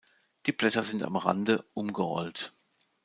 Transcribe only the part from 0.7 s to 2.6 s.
sind am Rande umgerollt.